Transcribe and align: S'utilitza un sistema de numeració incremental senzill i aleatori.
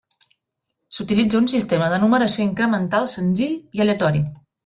S'utilitza 0.99 1.37
un 1.41 1.49
sistema 1.51 1.91
de 1.93 1.99
numeració 2.05 2.43
incremental 2.47 3.07
senzill 3.17 3.55
i 3.79 3.85
aleatori. 3.85 4.27